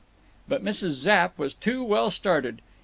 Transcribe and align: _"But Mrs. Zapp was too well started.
_"But 0.47 0.63
Mrs. 0.65 0.93
Zapp 0.97 1.37
was 1.37 1.53
too 1.53 1.83
well 1.83 2.09
started. 2.09 2.63